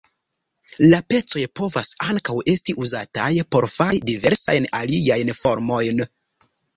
La 0.91 0.99
pecoj 1.11 1.41
povas 1.59 1.89
ankaŭ 2.13 2.37
esti 2.53 2.75
uzataj 2.85 3.27
por 3.57 3.67
fari 3.73 3.99
diversajn 4.13 4.65
aliajn 4.79 5.31
formojn. 5.41 6.03